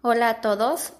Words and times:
Hola 0.00 0.28
a 0.28 0.40
todos. 0.40 0.92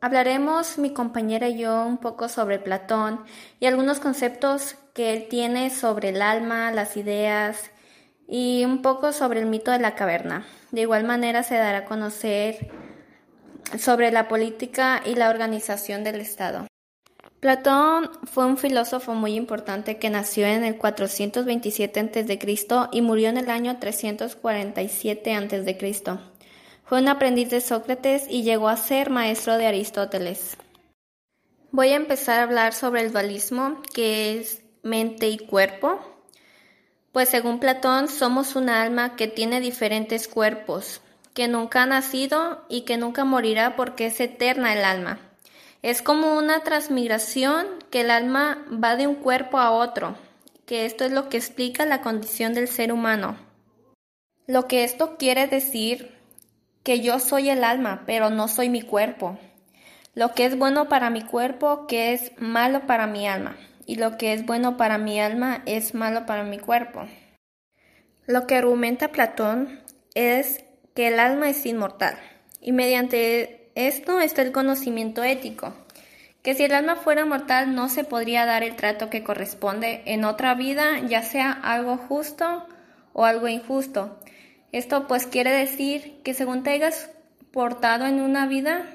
Hablaremos 0.00 0.78
mi 0.78 0.94
compañera 0.94 1.46
y 1.46 1.58
yo 1.58 1.84
un 1.84 1.98
poco 1.98 2.30
sobre 2.30 2.58
Platón 2.58 3.20
y 3.60 3.66
algunos 3.66 4.00
conceptos 4.00 4.76
que 4.94 5.12
él 5.12 5.26
tiene 5.28 5.68
sobre 5.68 6.08
el 6.08 6.22
alma, 6.22 6.70
las 6.70 6.96
ideas 6.96 7.70
y 8.26 8.64
un 8.64 8.80
poco 8.80 9.12
sobre 9.12 9.40
el 9.40 9.46
mito 9.46 9.72
de 9.72 9.78
la 9.78 9.94
caverna. 9.94 10.46
De 10.70 10.80
igual 10.80 11.04
manera 11.04 11.42
se 11.42 11.56
dará 11.56 11.78
a 11.80 11.84
conocer 11.84 12.70
sobre 13.78 14.10
la 14.10 14.26
política 14.26 15.02
y 15.04 15.16
la 15.16 15.28
organización 15.28 16.02
del 16.02 16.22
Estado. 16.22 16.66
Platón 17.40 18.10
fue 18.24 18.46
un 18.46 18.56
filósofo 18.56 19.12
muy 19.12 19.34
importante 19.34 19.98
que 19.98 20.08
nació 20.08 20.46
en 20.46 20.64
el 20.64 20.78
427 20.78 22.00
a.C. 22.00 22.38
y 22.92 23.02
murió 23.02 23.28
en 23.28 23.36
el 23.36 23.50
año 23.50 23.78
347 23.78 25.34
a.C. 25.34 26.35
Fue 26.86 27.00
un 27.00 27.08
aprendiz 27.08 27.50
de 27.50 27.60
Sócrates 27.60 28.26
y 28.30 28.44
llegó 28.44 28.68
a 28.68 28.76
ser 28.76 29.10
maestro 29.10 29.58
de 29.58 29.66
Aristóteles. 29.66 30.56
Voy 31.72 31.88
a 31.88 31.96
empezar 31.96 32.38
a 32.38 32.44
hablar 32.44 32.74
sobre 32.74 33.00
el 33.00 33.10
dualismo, 33.10 33.82
que 33.92 34.38
es 34.38 34.62
mente 34.84 35.28
y 35.28 35.36
cuerpo. 35.36 35.98
Pues 37.10 37.28
según 37.28 37.58
Platón, 37.58 38.06
somos 38.06 38.54
un 38.54 38.68
alma 38.68 39.16
que 39.16 39.26
tiene 39.26 39.60
diferentes 39.60 40.28
cuerpos, 40.28 41.00
que 41.34 41.48
nunca 41.48 41.82
ha 41.82 41.86
nacido 41.86 42.64
y 42.68 42.82
que 42.82 42.98
nunca 42.98 43.24
morirá 43.24 43.74
porque 43.74 44.06
es 44.06 44.20
eterna 44.20 44.72
el 44.72 44.84
alma. 44.84 45.18
Es 45.82 46.02
como 46.02 46.38
una 46.38 46.60
transmigración 46.60 47.66
que 47.90 48.02
el 48.02 48.12
alma 48.12 48.64
va 48.72 48.94
de 48.94 49.08
un 49.08 49.16
cuerpo 49.16 49.58
a 49.58 49.72
otro, 49.72 50.16
que 50.66 50.86
esto 50.86 51.04
es 51.04 51.10
lo 51.10 51.30
que 51.30 51.36
explica 51.36 51.84
la 51.84 52.00
condición 52.00 52.54
del 52.54 52.68
ser 52.68 52.92
humano. 52.92 53.36
Lo 54.46 54.68
que 54.68 54.84
esto 54.84 55.16
quiere 55.16 55.48
decir 55.48 56.15
que 56.86 57.00
yo 57.00 57.18
soy 57.18 57.50
el 57.50 57.64
alma, 57.64 58.04
pero 58.06 58.30
no 58.30 58.46
soy 58.46 58.68
mi 58.68 58.80
cuerpo. 58.80 59.36
Lo 60.14 60.34
que 60.34 60.44
es 60.44 60.56
bueno 60.56 60.88
para 60.88 61.10
mi 61.10 61.20
cuerpo, 61.20 61.88
que 61.88 62.12
es 62.12 62.30
malo 62.38 62.86
para 62.86 63.08
mi 63.08 63.26
alma. 63.26 63.56
Y 63.86 63.96
lo 63.96 64.16
que 64.16 64.32
es 64.32 64.46
bueno 64.46 64.76
para 64.76 64.96
mi 64.96 65.18
alma 65.20 65.64
es 65.66 65.94
malo 65.94 66.26
para 66.26 66.44
mi 66.44 66.60
cuerpo. 66.60 67.04
Lo 68.28 68.46
que 68.46 68.54
argumenta 68.54 69.08
Platón 69.08 69.80
es 70.14 70.64
que 70.94 71.08
el 71.08 71.18
alma 71.18 71.50
es 71.50 71.66
inmortal. 71.66 72.16
Y 72.60 72.70
mediante 72.70 73.72
esto 73.74 74.20
está 74.20 74.42
el 74.42 74.52
conocimiento 74.52 75.24
ético, 75.24 75.74
que 76.44 76.54
si 76.54 76.62
el 76.62 76.72
alma 76.72 76.94
fuera 76.94 77.26
mortal 77.26 77.74
no 77.74 77.88
se 77.88 78.04
podría 78.04 78.46
dar 78.46 78.62
el 78.62 78.76
trato 78.76 79.10
que 79.10 79.24
corresponde 79.24 80.02
en 80.06 80.24
otra 80.24 80.54
vida, 80.54 81.00
ya 81.00 81.24
sea 81.24 81.50
algo 81.50 81.96
justo 81.96 82.64
o 83.12 83.24
algo 83.24 83.48
injusto, 83.48 84.20
esto 84.72 85.06
pues 85.06 85.26
quiere 85.26 85.50
decir 85.50 86.20
que 86.22 86.34
según 86.34 86.62
te 86.62 86.70
hayas 86.70 87.10
portado 87.52 88.06
en 88.06 88.20
una 88.20 88.46
vida, 88.46 88.86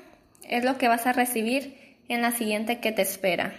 es 0.47 0.63
lo 0.63 0.77
que 0.77 0.87
vas 0.87 1.07
a 1.07 1.13
recibir 1.13 1.97
en 2.09 2.21
la 2.21 2.31
siguiente 2.31 2.79
que 2.79 2.91
te 2.91 3.01
espera. 3.01 3.53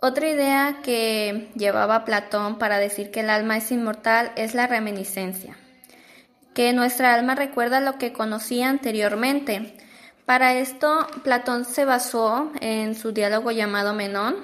Otra 0.00 0.28
idea 0.28 0.80
que 0.82 1.48
llevaba 1.54 2.04
Platón 2.04 2.58
para 2.58 2.78
decir 2.78 3.10
que 3.10 3.20
el 3.20 3.30
alma 3.30 3.56
es 3.56 3.72
inmortal 3.72 4.32
es 4.36 4.54
la 4.54 4.66
reminiscencia, 4.66 5.56
que 6.54 6.72
nuestra 6.74 7.14
alma 7.14 7.34
recuerda 7.34 7.80
lo 7.80 7.96
que 7.96 8.12
conocía 8.12 8.68
anteriormente. 8.68 9.74
Para 10.26 10.54
esto, 10.54 11.06
Platón 11.24 11.64
se 11.64 11.84
basó 11.84 12.52
en 12.60 12.94
su 12.94 13.12
diálogo 13.12 13.52
llamado 13.52 13.94
Menón, 13.94 14.36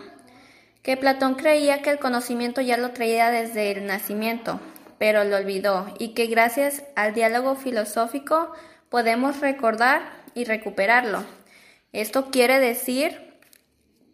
que 0.83 0.97
Platón 0.97 1.35
creía 1.35 1.83
que 1.83 1.91
el 1.91 1.99
conocimiento 1.99 2.61
ya 2.61 2.79
lo 2.79 2.93
traía 2.93 3.31
desde 3.31 3.73
el 3.73 3.87
nacimiento, 3.87 4.59
pero 5.03 5.25
lo 5.25 5.37
olvidó 5.37 5.93
y 5.99 6.11
que 6.11 6.27
gracias 6.27 6.85
al 6.95 7.13
diálogo 7.13 7.57
filosófico 7.57 8.53
podemos 8.89 9.41
recordar 9.41 10.01
y 10.33 10.45
recuperarlo. 10.45 11.25
Esto 11.91 12.31
quiere 12.31 12.61
decir 12.61 13.35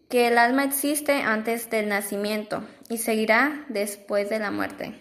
que 0.08 0.28
el 0.28 0.38
alma 0.38 0.64
existe 0.64 1.12
antes 1.12 1.68
del 1.68 1.90
nacimiento 1.90 2.64
y 2.88 2.96
seguirá 2.96 3.66
después 3.68 4.30
de 4.30 4.38
la 4.38 4.50
muerte. 4.50 4.94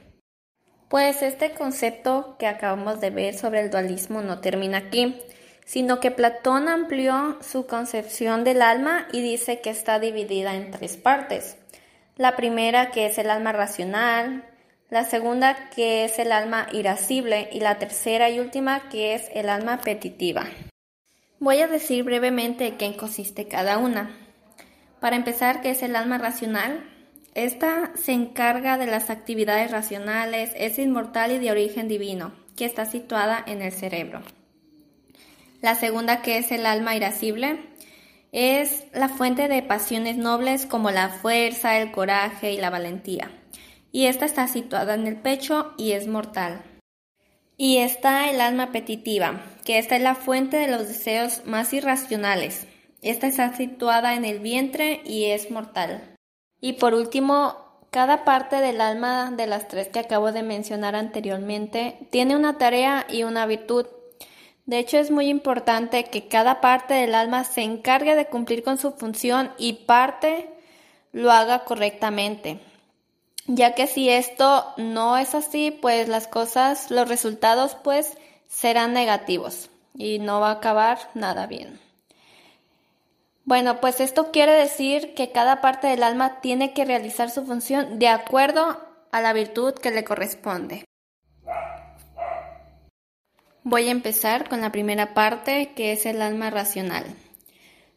Pues 0.90 1.22
este 1.22 1.52
concepto 1.52 2.36
que 2.38 2.48
acabamos 2.48 3.00
de 3.00 3.10
ver 3.10 3.34
sobre 3.34 3.62
el 3.62 3.70
dualismo 3.70 4.22
no 4.22 4.42
termina 4.42 4.80
aquí, 4.80 5.18
sino 5.64 6.02
que 6.02 6.12
Platón 6.12 6.68
amplió 6.68 7.38
su 7.40 7.66
concepción 7.66 8.44
del 8.44 8.62
alma 8.62 9.08
y 9.14 9.22
dice 9.22 9.62
que 9.62 9.70
está 9.70 10.00
dividida 10.00 10.54
en 10.54 10.70
tres 10.70 10.98
partes. 10.98 11.56
La 12.18 12.36
primera 12.36 12.92
que 12.92 13.06
es 13.06 13.18
el 13.18 13.30
alma 13.30 13.54
racional, 13.54 14.44
la 14.90 15.04
segunda 15.04 15.70
que 15.76 16.06
es 16.06 16.18
el 16.18 16.32
alma 16.32 16.68
irascible 16.72 17.50
y 17.52 17.60
la 17.60 17.78
tercera 17.78 18.30
y 18.30 18.40
última 18.40 18.88
que 18.90 19.16
es 19.16 19.30
el 19.34 19.50
alma 19.50 19.74
apetitiva. 19.74 20.46
Voy 21.40 21.60
a 21.60 21.68
decir 21.68 22.04
brevemente 22.04 22.76
qué 22.78 22.96
consiste 22.96 23.48
cada 23.48 23.78
una. 23.78 24.16
Para 25.02 25.18
empezar, 25.18 25.62
¿qué 25.62 25.72
es 25.72 25.84
el 25.84 25.96
alma 25.96 26.18
racional? 26.18 26.90
Esta 27.36 27.92
se 27.96 28.14
encarga 28.14 28.78
de 28.78 28.88
las 28.88 29.10
actividades 29.10 29.72
racionales, 29.72 30.52
es 30.56 30.80
inmortal 30.80 31.34
y 31.34 31.38
de 31.38 31.52
origen 31.52 31.88
divino, 31.88 32.34
que 32.56 32.66
está 32.66 32.86
situada 32.86 33.44
en 33.46 33.62
el 33.62 33.72
cerebro. 33.72 34.22
La 35.62 35.76
segunda, 35.76 36.22
que 36.22 36.38
es 36.38 36.52
el 36.52 36.66
alma 36.66 36.96
irascible, 36.96 37.60
es 38.32 38.86
la 38.94 39.10
fuente 39.10 39.48
de 39.48 39.62
pasiones 39.62 40.18
nobles 40.18 40.66
como 40.66 40.92
la 40.92 41.10
fuerza, 41.10 41.78
el 41.78 41.92
coraje 41.92 42.54
y 42.54 42.58
la 42.58 42.70
valentía 42.70 43.30
y 43.92 44.06
esta 44.06 44.26
está 44.26 44.48
situada 44.48 44.94
en 44.94 45.08
el 45.08 45.18
pecho 45.18 45.74
y 45.78 45.94
es 45.94 46.08
mortal. 46.08 46.62
Y 47.58 47.78
está 47.78 48.30
el 48.30 48.40
alma 48.40 48.64
apetitiva, 48.64 49.42
que 49.66 49.80
esta 49.80 49.96
es 49.96 50.02
la 50.02 50.16
fuente 50.16 50.58
de 50.58 50.68
los 50.68 50.88
deseos 50.88 51.42
más 51.46 51.74
irracionales. 51.74 52.68
Esta 53.02 53.28
está 53.28 53.56
situada 53.56 54.14
en 54.14 54.26
el 54.26 54.40
vientre 54.40 55.02
y 55.06 55.26
es 55.26 55.50
mortal. 55.50 56.16
Y 56.62 56.74
por 56.74 56.94
último, 56.94 57.56
cada 57.90 58.26
parte 58.26 58.58
del 58.58 58.82
alma 58.82 59.32
de 59.32 59.48
las 59.48 59.68
tres 59.68 59.88
que 59.88 60.00
acabo 60.00 60.32
de 60.32 60.44
mencionar 60.44 60.96
anteriormente 60.96 62.08
tiene 62.12 62.36
una 62.36 62.58
tarea 62.58 63.08
y 63.10 63.24
una 63.24 63.46
virtud. 63.46 63.88
De 64.66 64.80
hecho, 64.80 64.98
es 64.98 65.10
muy 65.10 65.30
importante 65.30 66.04
que 66.04 66.28
cada 66.28 66.62
parte 66.62 66.94
del 66.94 67.16
alma 67.16 67.44
se 67.44 67.62
encargue 67.62 68.16
de 68.16 68.28
cumplir 68.28 68.64
con 68.64 68.78
su 68.78 68.92
función 68.92 69.52
y 69.58 69.86
parte 69.86 70.50
lo 71.12 71.32
haga 71.32 71.64
correctamente 71.64 72.60
ya 73.48 73.74
que 73.74 73.88
si 73.88 74.10
esto 74.10 74.74
no 74.78 75.18
es 75.18 75.34
así, 75.34 75.72
pues 75.72 76.10
las 76.10 76.28
cosas, 76.28 76.92
los 76.92 77.08
resultados 77.08 77.76
pues 77.76 78.18
serán 78.48 78.94
negativos 78.94 79.70
y 79.96 80.20
no 80.20 80.42
va 80.42 80.50
a 80.50 80.54
acabar 80.54 81.00
nada 81.14 81.48
bien. 81.48 81.80
Bueno, 83.46 83.80
pues 83.80 84.02
esto 84.02 84.32
quiere 84.32 84.52
decir 84.52 85.14
que 85.16 85.32
cada 85.32 85.62
parte 85.62 85.88
del 85.88 86.04
alma 86.04 86.42
tiene 86.42 86.74
que 86.74 86.84
realizar 86.84 87.30
su 87.30 87.46
función 87.46 87.98
de 87.98 88.10
acuerdo 88.10 88.78
a 89.12 89.22
la 89.22 89.32
virtud 89.32 89.74
que 89.74 89.92
le 89.92 90.04
corresponde. 90.04 90.84
Voy 93.64 93.88
a 93.88 93.92
empezar 93.92 94.50
con 94.50 94.60
la 94.60 94.72
primera 94.72 95.14
parte, 95.14 95.74
que 95.76 95.94
es 95.94 96.06
el 96.06 96.22
alma 96.22 96.50
racional. 96.50 97.06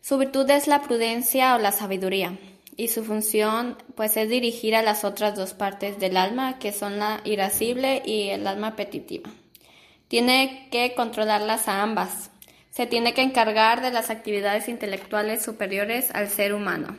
Su 0.01 0.19
virtud 0.19 0.49
es 0.51 0.69
la 0.69 0.83
prudencia 0.83 1.57
o 1.57 1.59
la 1.59 1.73
sabiduría 1.73 2.39
y 2.77 2.89
su 2.89 3.05
función 3.05 3.77
pues 3.95 4.17
es 4.17 4.29
dirigir 4.29 4.75
a 4.75 4.83
las 4.83 5.05
otras 5.05 5.37
dos 5.37 5.55
partes 5.55 5.99
del 5.99 6.17
alma 6.17 6.59
que 6.59 6.73
son 6.73 6.99
la 6.99 7.21
irascible 7.25 8.03
y 8.05 8.31
el 8.31 8.47
alma 8.47 8.69
apetitiva. 8.69 9.31
Tiene 10.09 10.69
que 10.71 10.95
controlarlas 10.95 11.69
a 11.69 11.83
ambas. 11.83 12.31
Se 12.71 12.87
tiene 12.87 13.15
que 13.15 13.23
encargar 13.23 13.81
de 13.81 13.91
las 13.91 14.11
actividades 14.11 14.69
intelectuales 14.69 15.43
superiores 15.43 16.11
al 16.13 16.29
ser 16.29 16.55
humano. 16.55 16.97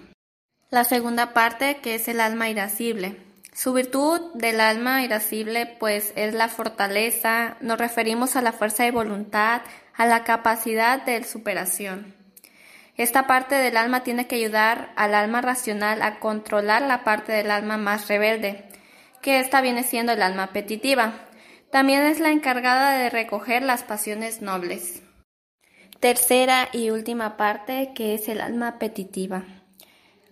La 0.70 0.84
segunda 0.84 1.34
parte 1.34 1.78
que 1.82 1.96
es 1.96 2.08
el 2.08 2.22
alma 2.22 2.50
irascible. 2.50 3.18
Su 3.54 3.74
virtud 3.74 4.34
del 4.36 4.62
alma 4.62 5.04
irascible 5.04 5.76
pues 5.80 6.14
es 6.16 6.34
la 6.34 6.48
fortaleza, 6.48 7.58
nos 7.60 7.78
referimos 7.78 8.38
a 8.38 8.42
la 8.42 8.54
fuerza 8.54 8.84
de 8.84 8.92
voluntad, 8.92 9.62
a 9.96 10.06
la 10.06 10.24
capacidad 10.24 11.04
de 11.04 11.24
superación. 11.26 12.21
Esta 12.98 13.26
parte 13.26 13.56
del 13.56 13.78
alma 13.78 14.04
tiene 14.04 14.28
que 14.28 14.36
ayudar 14.36 14.92
al 14.96 15.16
alma 15.16 15.42
racional 15.42 16.02
a 16.02 16.20
controlar 16.20 16.82
la 16.82 17.04
parte 17.04 17.32
del 17.32 17.50
alma 17.50 17.78
más 17.78 18.08
rebelde, 18.08 18.66
que 19.22 19.40
esta 19.40 19.62
viene 19.62 19.84
siendo 19.84 20.12
el 20.12 20.22
alma 20.22 20.44
apetitiva. 20.44 21.14
También 21.72 22.04
es 22.04 22.20
la 22.20 22.32
encargada 22.32 22.98
de 22.98 23.10
recoger 23.10 23.64
las 23.64 23.84
pasiones 23.84 24.42
nobles. 24.42 25.04
Tercera 26.02 26.68
y 26.74 26.90
última 26.90 27.38
parte, 27.38 27.94
que 27.96 28.14
es 28.14 28.28
el 28.28 28.42
alma 28.42 28.68
apetitiva. 28.68 29.46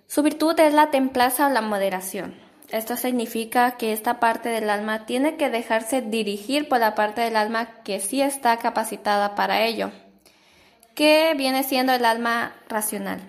Su 0.08 0.22
virtud 0.22 0.60
es 0.60 0.74
la 0.74 0.90
templaza 0.90 1.48
o 1.48 1.50
la 1.50 1.62
moderación. 1.62 2.36
Esto 2.70 2.98
significa 2.98 3.78
que 3.78 3.94
esta 3.94 4.20
parte 4.20 4.50
del 4.50 4.70
alma 4.70 5.06
tiene 5.06 5.38
que 5.38 5.50
dejarse 5.50 6.02
dirigir 6.02 6.68
por 6.68 6.80
la 6.80 6.94
parte 6.94 7.22
del 7.22 7.36
alma 7.36 7.82
que 7.84 8.00
sí 8.00 8.22
está 8.22 8.58
capacitada 8.58 9.34
para 9.34 9.64
ello 9.64 9.92
que 11.00 11.34
viene 11.38 11.64
siendo 11.64 11.94
el 11.94 12.04
alma 12.04 12.58
racional. 12.68 13.22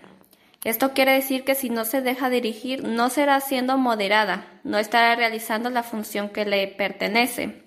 Esto 0.65 0.93
quiere 0.93 1.13
decir 1.13 1.45
que 1.45 1.55
si 1.55 1.71
no 1.71 1.85
se 1.85 2.01
deja 2.01 2.29
dirigir, 2.29 2.83
no 2.83 3.11
será 3.11 3.41
siendo 3.41 3.79
moderada, 3.79 4.45
no 4.65 4.79
estará 4.79 5.15
realizando 5.15 5.71
la 5.71 5.85
función 5.85 6.31
que 6.31 6.45
le 6.45 6.67
pertenece. 6.67 7.63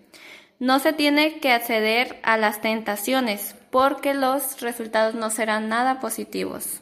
No 0.59 0.79
se 0.79 0.91
tiene 0.91 1.39
que 1.39 1.53
acceder 1.53 2.19
a 2.23 2.35
las 2.35 2.59
tentaciones, 2.59 3.55
porque 3.71 4.13
los 4.13 4.59
resultados 4.59 5.15
no 5.15 5.29
serán 5.29 5.69
nada 5.69 6.01
positivos. 6.01 6.81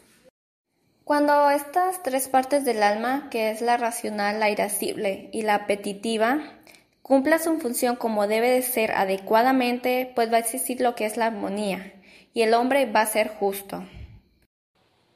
Cuando 1.03 1.51
estas 1.51 2.01
tres 2.01 2.27
partes 2.27 2.65
del 2.65 2.81
alma, 2.81 3.27
que 3.29 3.51
es 3.51 3.61
la 3.61 3.77
racional, 3.77 4.39
la 4.39 4.49
irascible 4.49 5.29
y 5.31 5.43
la 5.43 5.53
apetitiva, 5.53 6.39
cumpla 7.03 7.37
su 7.37 7.59
función 7.59 7.97
como 7.97 8.25
debe 8.25 8.49
de 8.49 8.63
ser 8.63 8.93
adecuadamente, 8.93 10.11
pues 10.15 10.31
va 10.33 10.37
a 10.37 10.39
existir 10.39 10.81
lo 10.81 10.95
que 10.95 11.05
es 11.05 11.17
la 11.17 11.27
armonía 11.27 11.93
y 12.33 12.41
el 12.43 12.53
hombre 12.53 12.91
va 12.91 13.01
a 13.01 13.05
ser 13.05 13.29
justo. 13.29 13.83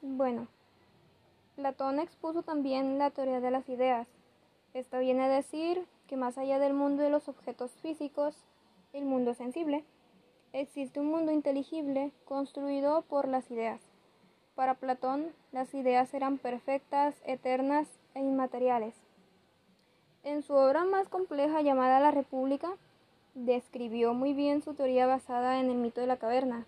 Bueno, 0.02 0.48
Platón 1.56 2.00
expuso 2.00 2.44
también 2.44 2.98
la 2.98 3.12
teoría 3.12 3.40
de 3.40 3.52
las 3.52 3.68
ideas. 3.70 4.08
Esto 4.74 5.00
viene 5.00 5.24
a 5.24 5.30
decir 5.30 5.86
que 6.08 6.18
más 6.18 6.38
allá 6.38 6.60
del 6.60 6.74
mundo 6.74 7.02
de 7.02 7.10
los 7.10 7.28
objetos 7.30 7.72
físicos, 7.82 8.36
el 8.94 9.06
mundo 9.06 9.34
sensible, 9.34 9.84
existe 10.54 11.00
un 11.00 11.08
mundo 11.08 11.32
inteligible 11.32 12.12
construido 12.26 13.02
por 13.04 13.28
las 13.28 13.50
ideas. 13.52 13.82
Para 14.56 14.76
Platón, 14.76 15.34
las 15.52 15.74
ideas 15.74 16.14
eran 16.14 16.38
perfectas, 16.38 17.16
eternas 17.26 17.88
e 18.14 18.22
inmateriales. 18.22 18.96
En 20.24 20.44
su 20.44 20.54
obra 20.54 20.86
más 20.86 21.08
compleja 21.08 21.62
llamada 21.62 22.00
La 22.00 22.12
República, 22.12 22.70
describió 23.34 24.14
muy 24.14 24.34
bien 24.34 24.62
su 24.62 24.74
teoría 24.74 25.08
basada 25.08 25.60
en 25.60 25.70
el 25.70 25.78
mito 25.78 26.02
de 26.02 26.08
la 26.08 26.18
caverna. 26.18 26.66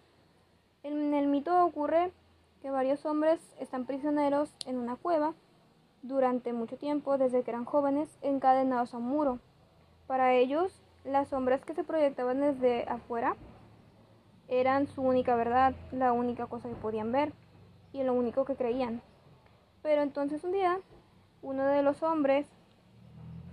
En 0.88 1.14
el 1.14 1.28
mito 1.28 1.66
ocurre 1.66 2.14
que 2.62 2.72
varios 2.72 3.06
hombres 3.06 3.42
están 3.60 3.86
prisioneros 3.86 4.56
en 4.66 4.78
una 4.78 4.96
cueva 4.96 5.34
durante 6.02 6.54
mucho 6.54 6.78
tiempo, 6.78 7.18
desde 7.18 7.44
que 7.44 7.52
eran 7.52 7.66
jóvenes, 7.66 8.08
encadenados 8.22 8.94
a 8.94 8.98
un 8.98 9.10
muro. 9.10 9.40
Para 10.08 10.34
ellos, 10.34 10.82
las 11.04 11.28
sombras 11.28 11.66
que 11.66 11.74
se 11.74 11.84
proyectaban 11.84 12.40
desde 12.40 12.86
afuera 12.88 13.36
eran 14.48 14.88
su 14.88 15.02
única 15.02 15.36
verdad, 15.36 15.76
la 15.92 16.14
única 16.14 16.46
cosa 16.46 16.70
que 16.70 16.76
podían 16.76 17.12
ver 17.12 17.34
y 17.92 18.04
lo 18.04 18.14
único 18.14 18.46
que 18.46 18.56
creían. 18.56 19.02
Pero 19.84 20.04
entonces 20.04 20.46
un 20.46 20.54
día, 20.54 20.80
uno 21.42 21.66
de 21.66 21.84
los 21.84 22.02
hombres 22.02 22.48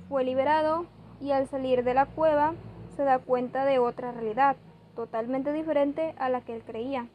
fue 0.09 0.23
liberado 0.23 0.87
y 1.21 1.33
al 1.33 1.49
salir 1.49 1.83
de 1.83 1.95
la 1.95 2.07
cueva 2.07 2.55
se 2.95 3.03
da 3.03 3.19
cuenta 3.19 3.65
de 3.65 3.81
otra 3.81 4.13
realidad, 4.13 4.55
totalmente 4.95 5.53
diferente 5.53 6.15
a 6.17 6.29
la 6.29 6.41
que 6.41 6.55
él 6.55 6.63
creía. 6.63 7.09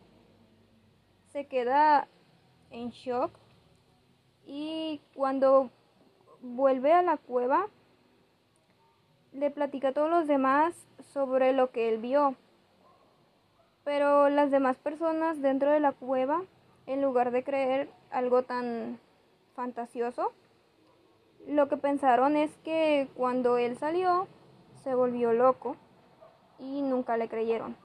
Se 1.32 1.46
queda 1.46 2.08
en 2.72 2.90
shock 2.90 3.32
y 4.46 5.00
cuando 5.14 5.70
vuelve 6.42 6.92
a 6.94 7.04
la 7.04 7.18
cueva 7.18 7.68
le 9.32 9.52
platica 9.52 9.90
a 9.90 9.94
todos 9.94 10.10
los 10.10 10.28
demás 10.28 10.74
sobre 11.14 11.54
lo 11.54 11.72
que 11.72 11.90
él 11.90 12.00
vio. 12.00 12.36
Pero 13.84 14.30
las 14.30 14.52
demás 14.52 14.78
personas 14.78 15.42
dentro 15.42 15.72
de 15.72 15.80
la 15.80 15.92
cueva 15.92 16.42
en 16.88 17.02
lugar 17.02 17.32
de 17.32 17.44
creer 17.44 17.90
algo 18.10 18.44
tan 18.44 19.00
fantasioso, 19.56 20.34
lo 21.48 21.70
que 21.70 21.78
pensaron 21.78 22.36
es 22.36 22.56
que 22.64 23.08
cuando 23.16 23.58
él 23.58 23.78
salió 23.78 24.28
se 24.84 24.96
volvió 24.96 25.34
loco 25.34 25.76
y 26.58 26.82
nunca 26.82 27.18
le 27.18 27.30
creyeron. 27.30 27.76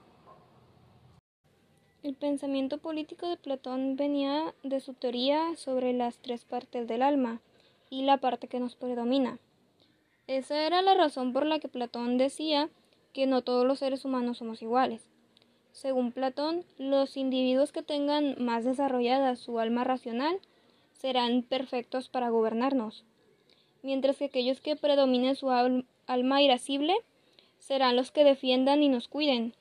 El 2.05 2.13
pensamiento 2.13 2.77
político 2.77 3.27
de 3.27 3.35
Platón 3.35 3.95
venía 3.95 4.53
de 4.61 4.79
su 4.79 4.93
teoría 4.93 5.55
sobre 5.55 5.91
las 5.91 6.19
tres 6.19 6.45
partes 6.45 6.87
del 6.87 7.01
alma 7.01 7.41
y 7.89 8.03
la 8.03 8.17
parte 8.17 8.47
que 8.47 8.59
nos 8.59 8.75
predomina. 8.75 9.39
Esa 10.27 10.67
era 10.67 10.83
la 10.83 10.93
razón 10.93 11.33
por 11.33 11.47
la 11.47 11.57
que 11.57 11.67
Platón 11.67 12.19
decía 12.19 12.69
que 13.11 13.25
no 13.25 13.41
todos 13.41 13.65
los 13.65 13.79
seres 13.79 14.05
humanos 14.05 14.37
somos 14.37 14.61
iguales. 14.61 15.01
Según 15.71 16.11
Platón, 16.11 16.63
los 16.77 17.17
individuos 17.17 17.71
que 17.71 17.81
tengan 17.81 18.35
más 18.37 18.65
desarrollada 18.65 19.35
su 19.35 19.57
alma 19.57 19.83
racional 19.83 20.37
serán 20.93 21.41
perfectos 21.41 22.07
para 22.09 22.29
gobernarnos, 22.29 23.03
mientras 23.81 24.17
que 24.17 24.25
aquellos 24.25 24.61
que 24.61 24.75
predominen 24.75 25.35
su 25.35 25.49
alma 25.49 26.41
irascible 26.43 26.93
serán 27.57 27.95
los 27.95 28.11
que 28.11 28.23
defiendan 28.23 28.83
y 28.83 28.89
nos 28.89 29.07
cuiden, 29.07 29.55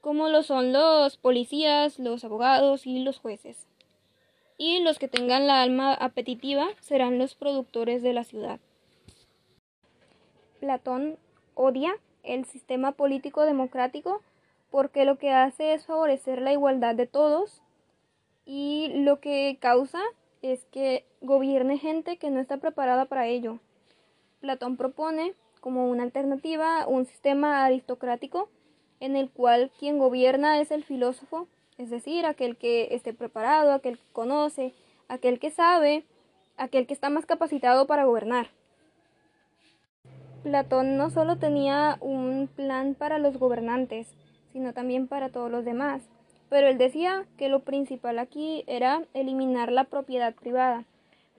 como 0.00 0.28
lo 0.28 0.42
son 0.42 0.72
los 0.72 1.16
policías, 1.16 1.98
los 1.98 2.24
abogados 2.24 2.86
y 2.86 3.00
los 3.00 3.18
jueces. 3.18 3.66
Y 4.56 4.80
los 4.80 4.98
que 4.98 5.08
tengan 5.08 5.46
la 5.46 5.62
alma 5.62 5.94
apetitiva 5.94 6.68
serán 6.80 7.18
los 7.18 7.34
productores 7.34 8.02
de 8.02 8.12
la 8.12 8.24
ciudad. 8.24 8.60
Platón 10.60 11.18
odia 11.54 11.94
el 12.22 12.44
sistema 12.44 12.92
político 12.92 13.44
democrático 13.44 14.22
porque 14.70 15.04
lo 15.04 15.16
que 15.16 15.30
hace 15.30 15.74
es 15.74 15.86
favorecer 15.86 16.42
la 16.42 16.52
igualdad 16.52 16.94
de 16.94 17.06
todos 17.06 17.62
y 18.44 18.90
lo 18.94 19.20
que 19.20 19.58
causa 19.60 20.00
es 20.42 20.64
que 20.66 21.04
gobierne 21.20 21.78
gente 21.78 22.16
que 22.16 22.30
no 22.30 22.40
está 22.40 22.58
preparada 22.58 23.06
para 23.06 23.26
ello. 23.26 23.58
Platón 24.40 24.76
propone 24.76 25.34
como 25.60 25.90
una 25.90 26.02
alternativa 26.02 26.86
un 26.86 27.04
sistema 27.04 27.64
aristocrático 27.64 28.48
en 29.00 29.16
el 29.16 29.30
cual 29.30 29.70
quien 29.78 29.98
gobierna 29.98 30.60
es 30.60 30.70
el 30.70 30.84
filósofo, 30.84 31.48
es 31.78 31.90
decir, 31.90 32.26
aquel 32.26 32.56
que 32.56 32.94
esté 32.94 33.12
preparado, 33.14 33.72
aquel 33.72 33.98
que 33.98 34.12
conoce, 34.12 34.74
aquel 35.08 35.38
que 35.38 35.50
sabe, 35.50 36.04
aquel 36.56 36.86
que 36.86 36.94
está 36.94 37.10
más 37.10 37.26
capacitado 37.26 37.86
para 37.86 38.04
gobernar. 38.04 38.48
Platón 40.42 40.96
no 40.96 41.10
solo 41.10 41.36
tenía 41.36 41.98
un 42.00 42.48
plan 42.54 42.94
para 42.94 43.18
los 43.18 43.38
gobernantes, 43.38 44.08
sino 44.52 44.72
también 44.72 45.06
para 45.06 45.30
todos 45.30 45.50
los 45.50 45.64
demás. 45.64 46.02
Pero 46.48 46.68
él 46.68 46.78
decía 46.78 47.24
que 47.36 47.48
lo 47.48 47.60
principal 47.60 48.18
aquí 48.18 48.64
era 48.66 49.04
eliminar 49.14 49.70
la 49.70 49.84
propiedad 49.84 50.34
privada, 50.34 50.84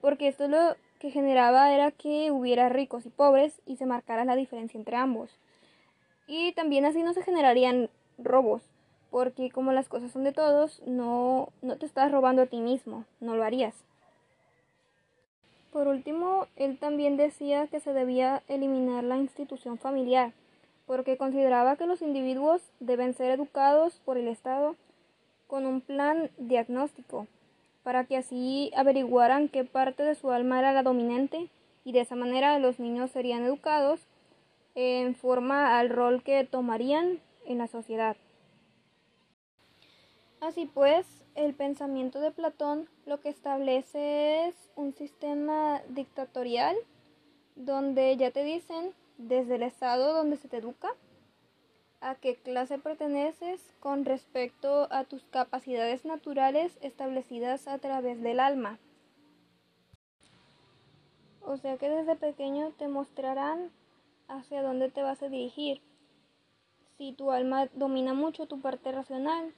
porque 0.00 0.28
esto 0.28 0.48
lo 0.48 0.76
que 0.98 1.10
generaba 1.10 1.72
era 1.72 1.90
que 1.90 2.30
hubiera 2.30 2.68
ricos 2.68 3.04
y 3.06 3.10
pobres 3.10 3.60
y 3.66 3.76
se 3.76 3.86
marcara 3.86 4.24
la 4.24 4.36
diferencia 4.36 4.78
entre 4.78 4.96
ambos. 4.96 5.30
Y 6.26 6.52
también 6.52 6.84
así 6.84 7.02
no 7.02 7.12
se 7.14 7.22
generarían 7.22 7.90
robos, 8.18 8.62
porque 9.10 9.50
como 9.50 9.72
las 9.72 9.88
cosas 9.88 10.12
son 10.12 10.24
de 10.24 10.32
todos, 10.32 10.82
no, 10.86 11.50
no 11.60 11.76
te 11.76 11.86
estás 11.86 12.10
robando 12.10 12.42
a 12.42 12.46
ti 12.46 12.60
mismo, 12.60 13.04
no 13.20 13.36
lo 13.36 13.44
harías. 13.44 13.74
Por 15.72 15.88
último, 15.88 16.46
él 16.56 16.78
también 16.78 17.16
decía 17.16 17.66
que 17.66 17.80
se 17.80 17.92
debía 17.92 18.42
eliminar 18.48 19.04
la 19.04 19.16
institución 19.16 19.78
familiar, 19.78 20.32
porque 20.86 21.16
consideraba 21.16 21.76
que 21.76 21.86
los 21.86 22.02
individuos 22.02 22.60
deben 22.78 23.14
ser 23.14 23.30
educados 23.30 24.00
por 24.04 24.18
el 24.18 24.28
Estado 24.28 24.76
con 25.46 25.66
un 25.66 25.80
plan 25.80 26.30
diagnóstico, 26.38 27.26
para 27.82 28.04
que 28.04 28.16
así 28.16 28.70
averiguaran 28.76 29.48
qué 29.48 29.64
parte 29.64 30.02
de 30.02 30.14
su 30.14 30.30
alma 30.30 30.58
era 30.58 30.72
la 30.72 30.82
dominante 30.82 31.48
y 31.84 31.92
de 31.92 32.00
esa 32.00 32.16
manera 32.16 32.58
los 32.58 32.78
niños 32.78 33.10
serían 33.10 33.42
educados 33.42 34.00
en 34.74 35.14
forma 35.14 35.78
al 35.78 35.90
rol 35.90 36.22
que 36.22 36.44
tomarían 36.44 37.20
en 37.46 37.58
la 37.58 37.66
sociedad. 37.66 38.16
Así 40.40 40.66
pues, 40.66 41.06
el 41.34 41.54
pensamiento 41.54 42.20
de 42.20 42.30
Platón 42.30 42.88
lo 43.06 43.20
que 43.20 43.28
establece 43.28 44.46
es 44.48 44.54
un 44.74 44.92
sistema 44.94 45.80
dictatorial 45.88 46.76
donde 47.54 48.16
ya 48.16 48.30
te 48.30 48.42
dicen 48.42 48.92
desde 49.18 49.56
el 49.56 49.62
estado 49.62 50.14
donde 50.14 50.36
se 50.36 50.48
te 50.48 50.58
educa, 50.58 50.94
a 52.00 52.16
qué 52.16 52.34
clase 52.34 52.78
perteneces 52.78 53.60
con 53.78 54.04
respecto 54.04 54.88
a 54.90 55.04
tus 55.04 55.22
capacidades 55.24 56.04
naturales 56.04 56.76
establecidas 56.82 57.68
a 57.68 57.78
través 57.78 58.20
del 58.20 58.40
alma. 58.40 58.78
O 61.44 61.56
sea 61.56 61.76
que 61.76 61.88
desde 61.88 62.16
pequeño 62.16 62.72
te 62.72 62.88
mostrarán 62.88 63.70
hacia 64.32 64.62
dónde 64.62 64.90
te 64.90 65.02
vas 65.02 65.22
a 65.22 65.28
dirigir. 65.28 65.80
Si 66.96 67.12
tu 67.12 67.30
alma 67.30 67.66
domina 67.74 68.14
mucho 68.14 68.46
tu 68.46 68.60
parte 68.60 68.92
racional, 68.92 69.52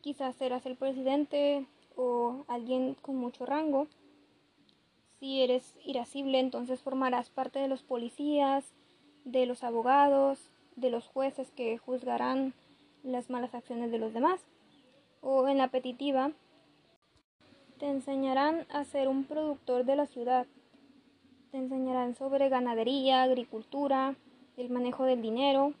quizás 0.00 0.36
serás 0.36 0.64
el 0.66 0.76
presidente 0.76 1.66
o 1.96 2.44
alguien 2.48 2.94
con 2.94 3.16
mucho 3.16 3.46
rango. 3.46 3.86
Si 5.18 5.42
eres 5.42 5.74
irascible, 5.84 6.38
entonces 6.38 6.80
formarás 6.80 7.30
parte 7.30 7.58
de 7.58 7.68
los 7.68 7.82
policías, 7.82 8.72
de 9.24 9.46
los 9.46 9.64
abogados, 9.64 10.50
de 10.76 10.90
los 10.90 11.06
jueces 11.08 11.50
que 11.50 11.76
juzgarán 11.78 12.54
las 13.02 13.30
malas 13.30 13.54
acciones 13.54 13.90
de 13.90 13.98
los 13.98 14.14
demás. 14.14 14.40
O 15.20 15.48
en 15.48 15.58
la 15.58 15.68
petitiva, 15.68 16.30
te 17.78 17.86
enseñarán 17.86 18.66
a 18.70 18.84
ser 18.84 19.08
un 19.08 19.24
productor 19.24 19.84
de 19.84 19.96
la 19.96 20.06
ciudad. 20.06 20.46
Te 21.50 21.56
enseñarán 21.56 22.14
sobre 22.14 22.50
ganadería, 22.50 23.22
agricultura, 23.22 24.16
el 24.58 24.68
manejo 24.68 25.04
del 25.04 25.22
dinero. 25.22 25.72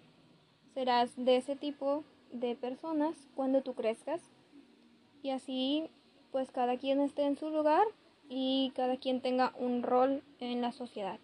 Serás 0.72 1.12
de 1.16 1.36
ese 1.36 1.56
tipo 1.56 2.04
de 2.32 2.54
personas 2.54 3.14
cuando 3.34 3.60
tú 3.60 3.74
crezcas. 3.74 4.22
Y 5.22 5.28
así, 5.30 5.90
pues 6.32 6.50
cada 6.50 6.78
quien 6.78 7.00
esté 7.00 7.24
en 7.24 7.36
su 7.36 7.50
lugar 7.50 7.84
y 8.30 8.72
cada 8.76 8.96
quien 8.96 9.20
tenga 9.20 9.52
un 9.58 9.82
rol 9.82 10.22
en 10.40 10.62
la 10.62 10.72
sociedad. 10.72 11.18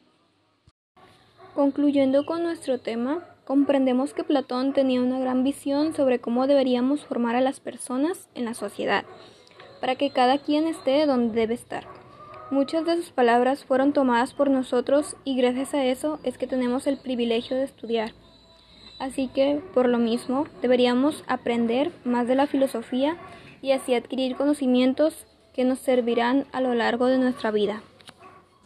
Concluyendo 1.55 2.27
con 2.27 2.43
nuestro 2.43 2.79
tema, 2.79 3.27
comprendemos 3.47 4.13
que 4.13 4.25
Platón 4.25 4.75
tenía 4.75 5.01
una 5.01 5.21
gran 5.21 5.43
visión 5.43 5.95
sobre 5.95 6.19
cómo 6.19 6.47
deberíamos 6.47 7.07
formar 7.07 7.35
a 7.35 7.41
las 7.41 7.61
personas 7.61 8.29
en 8.35 8.45
la 8.45 8.53
sociedad, 8.53 9.05
para 9.81 9.97
que 9.97 10.11
cada 10.11 10.37
quien 10.37 10.67
esté 10.67 11.07
donde 11.07 11.35
debe 11.35 11.55
estar. 11.55 12.04
Muchas 12.51 12.85
de 12.85 12.97
sus 12.97 13.11
palabras 13.11 13.65
fueron 13.65 13.93
tomadas 13.93 14.35
por 14.35 14.51
nosotros 14.51 15.17
y 15.25 15.37
gracias 15.37 15.73
a 15.75 15.85
eso 15.85 16.19
es 16.25 16.37
que 16.37 16.47
tenemos 16.47 16.87
el 16.87 16.99
privilegio 16.99 17.57
de 17.57 17.65
estudiar. 17.65 18.13
Así 18.99 19.29
que, 19.29 19.61
por 19.73 19.89
lo 19.89 19.99
mismo, 19.99 20.47
deberíamos 20.61 21.25
aprender 21.27 21.91
más 22.05 22.29
de 22.29 22.35
la 22.35 22.47
filosofía 22.47 23.17
y 23.63 23.73
así 23.73 23.95
adquirir 23.95 24.37
conocimientos 24.37 25.27
que 25.55 25.65
nos 25.65 25.79
servirán 25.79 26.47
a 26.53 26.61
lo 26.61 26.75
largo 26.75 27.07
de 27.07 27.19
nuestra 27.19 27.51
vida. 27.51 27.83